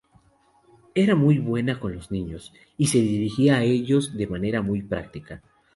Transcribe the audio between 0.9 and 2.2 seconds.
Era muy buena con los